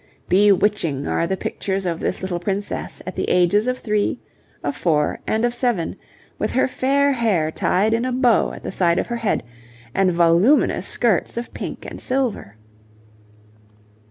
Bewitching 0.29 1.07
are 1.07 1.27
the 1.27 1.37
pictures 1.37 1.85
of 1.85 1.99
this 1.99 2.23
little 2.23 2.39
princess 2.39 3.03
at 3.05 3.13
the 3.13 3.29
ages 3.29 3.67
of 3.67 3.77
three, 3.77 4.19
of 4.63 4.75
four, 4.75 5.19
and 5.27 5.45
of 5.45 5.53
seven, 5.53 5.95
with 6.39 6.49
her 6.53 6.67
fair 6.67 7.11
hair 7.11 7.51
tied 7.51 7.93
in 7.93 8.03
a 8.03 8.11
bow 8.11 8.51
at 8.51 8.63
the 8.63 8.71
side 8.71 8.97
of 8.97 9.05
her 9.05 9.17
head, 9.17 9.43
and 9.93 10.11
voluminous 10.11 10.87
skirts 10.87 11.37
of 11.37 11.53
pink 11.53 11.85
and 11.85 12.01
silver. 12.01 12.57